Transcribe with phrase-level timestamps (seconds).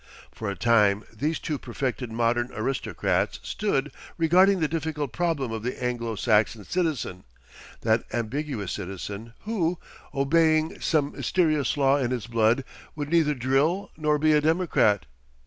[0.31, 5.77] For a time these two perfected modern aristocrats stood regarding the difficult problem of the
[5.79, 7.23] Anglo Saxon citizen,
[7.81, 9.77] that ambiguous citizen who,
[10.11, 12.63] obeying some mysterious law in his blood,
[12.95, 15.05] would neither drill nor be a democrat.